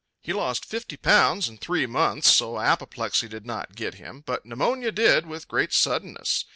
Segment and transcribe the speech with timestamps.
[0.23, 4.91] He lost fifty pounds in three months, so apoplexy did not get him, but pneumonia
[4.91, 6.45] did with great suddenness.